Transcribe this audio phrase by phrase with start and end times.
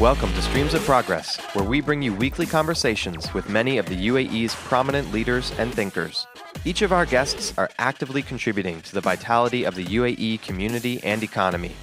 [0.00, 4.08] Welcome to Streams of Progress, where we bring you weekly conversations with many of the
[4.08, 6.26] UAE's prominent leaders and thinkers.
[6.64, 11.22] Each of our guests are actively contributing to the vitality of the UAE community and
[11.22, 11.76] economy.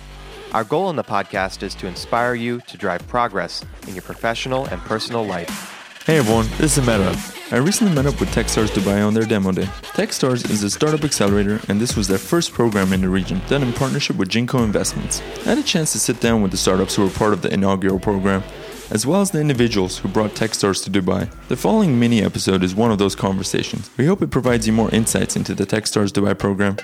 [0.51, 4.65] Our goal in the podcast is to inspire you to drive progress in your professional
[4.65, 5.80] and personal life.
[6.03, 7.15] Hey everyone, this is Meta.
[7.51, 9.65] I recently met up with Techstars Dubai on their demo day.
[9.93, 13.61] Techstars is a startup accelerator, and this was their first program in the region, done
[13.61, 15.21] in partnership with Jinko Investments.
[15.45, 17.53] I had a chance to sit down with the startups who were part of the
[17.53, 18.41] inaugural program,
[18.89, 21.29] as well as the individuals who brought Techstars to Dubai.
[21.49, 23.91] The following mini episode is one of those conversations.
[23.95, 26.77] We hope it provides you more insights into the Techstars Dubai program.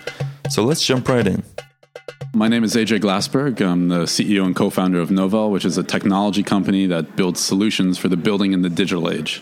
[0.52, 1.44] So let's jump right in.
[2.38, 3.60] My name is AJ Glassberg.
[3.62, 7.40] I'm the CEO and co founder of Novele, which is a technology company that builds
[7.40, 9.42] solutions for the building in the digital age.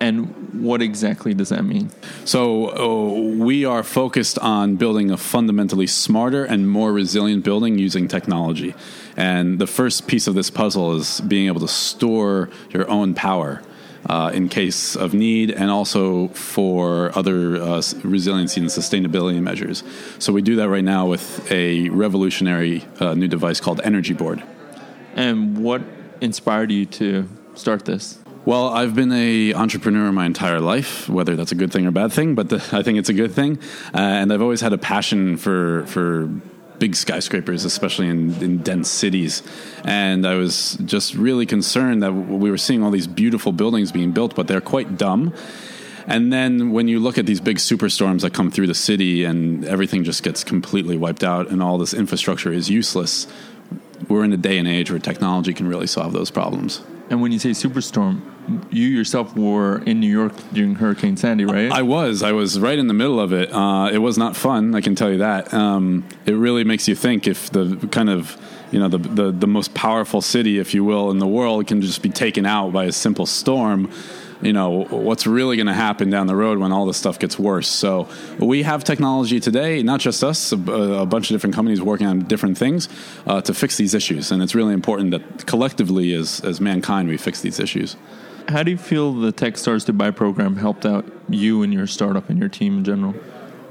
[0.00, 1.90] And what exactly does that mean?
[2.24, 8.08] So, uh, we are focused on building a fundamentally smarter and more resilient building using
[8.08, 8.74] technology.
[9.18, 13.60] And the first piece of this puzzle is being able to store your own power
[14.06, 19.82] uh, in case of need and also for other uh, resiliency and sustainability measures.
[20.18, 24.42] So we do that right now with a revolutionary uh, new device called Energy Board.
[25.14, 25.82] And what
[26.20, 28.18] inspired you to start this?
[28.46, 31.92] Well, I've been a entrepreneur my entire life, whether that's a good thing or a
[31.92, 33.58] bad thing, but the, I think it's a good thing.
[33.92, 36.30] Uh, and I've always had a passion for for
[36.80, 39.44] big skyscrapers, especially in, in dense cities.
[39.84, 44.10] And I was just really concerned that we were seeing all these beautiful buildings being
[44.10, 45.32] built, but they're quite dumb.
[46.08, 49.64] And then when you look at these big superstorms that come through the city and
[49.64, 53.28] everything just gets completely wiped out and all this infrastructure is useless,
[54.08, 56.82] we're in a day and age where technology can really solve those problems.
[57.10, 58.22] And when you say superstorm,
[58.70, 61.70] you yourself were in New York during Hurricane Sandy, right?
[61.70, 62.22] I was.
[62.22, 63.52] I was right in the middle of it.
[63.52, 64.74] Uh, it was not fun.
[64.74, 65.52] I can tell you that.
[65.54, 68.36] Um, it really makes you think if the kind of
[68.70, 71.80] you know the, the the most powerful city, if you will, in the world can
[71.80, 73.90] just be taken out by a simple storm
[74.42, 77.38] you know what's really going to happen down the road when all this stuff gets
[77.38, 81.80] worse so we have technology today not just us a, a bunch of different companies
[81.80, 82.88] working on different things
[83.26, 87.16] uh, to fix these issues and it's really important that collectively as, as mankind we
[87.16, 87.96] fix these issues
[88.50, 92.38] how do you feel the techstars dubai program helped out you and your startup and
[92.38, 93.14] your team in general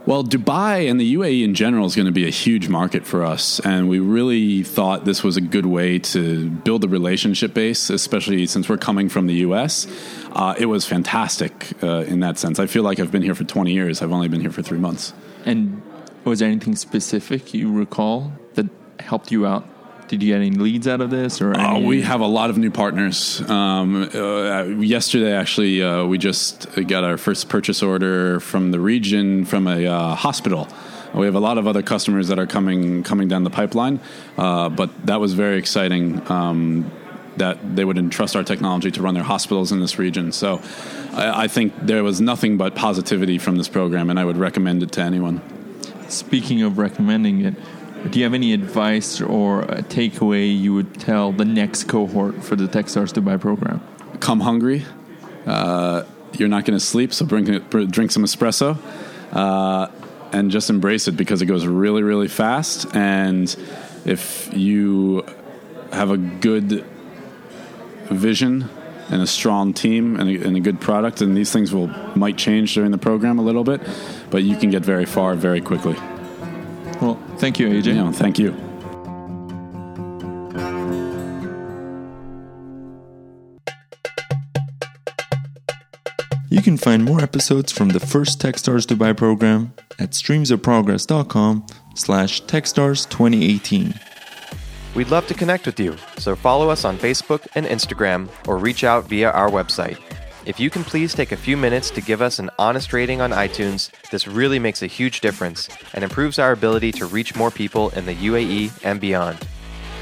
[0.09, 3.23] well, Dubai and the UAE in general is going to be a huge market for
[3.23, 3.59] us.
[3.59, 8.47] And we really thought this was a good way to build a relationship base, especially
[8.47, 9.85] since we're coming from the US.
[10.31, 12.57] Uh, it was fantastic uh, in that sense.
[12.57, 14.01] I feel like I've been here for 20 years.
[14.01, 15.13] I've only been here for three months.
[15.45, 15.79] And
[16.23, 18.65] was there anything specific you recall that
[18.99, 19.67] helped you out
[20.09, 21.39] did you get any leads out of this?
[21.39, 23.47] Or uh, we have a lot of new partners.
[23.47, 29.45] Um, uh, yesterday, actually, uh, we just got our first purchase order from the region
[29.45, 30.67] from a uh, hospital.
[31.13, 33.99] We have a lot of other customers that are coming coming down the pipeline,
[34.37, 36.29] uh, but that was very exciting.
[36.29, 36.91] Um,
[37.37, 40.33] that they would entrust our technology to run their hospitals in this region.
[40.33, 40.61] So
[41.13, 44.83] I, I think there was nothing but positivity from this program, and I would recommend
[44.83, 45.39] it to anyone.
[46.09, 47.53] Speaking of recommending it,
[48.07, 52.55] do you have any advice or a takeaway you would tell the next cohort for
[52.55, 53.81] the Techstars Dubai program?
[54.19, 54.85] Come hungry.
[55.45, 58.77] Uh, you're not going to sleep, so bring, drink some espresso
[59.33, 59.87] uh,
[60.31, 62.85] and just embrace it because it goes really, really fast.
[62.95, 63.53] And
[64.05, 65.25] if you
[65.91, 66.85] have a good
[68.05, 68.69] vision
[69.09, 72.37] and a strong team and a, and a good product, and these things will might
[72.37, 73.81] change during the program a little bit,
[74.29, 75.95] but you can get very far very quickly.
[77.39, 77.95] Well, thank you, AJ.
[77.95, 78.53] Yeah, thank you.
[86.49, 93.97] You can find more episodes from the first Techstars Dubai program at streamsofprogress.com slash Techstars2018.
[94.95, 98.83] We'd love to connect with you, so follow us on Facebook and Instagram or reach
[98.83, 99.97] out via our website.
[100.49, 103.29] If you can please take a few minutes to give us an honest rating on
[103.29, 107.91] iTunes, this really makes a huge difference and improves our ability to reach more people
[107.91, 109.37] in the UAE and beyond.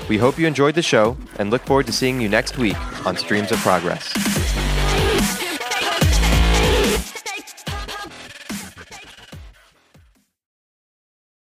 [0.08, 3.18] We hope you enjoyed the show and look forward to seeing you next week on
[3.18, 4.14] Streams of Progress.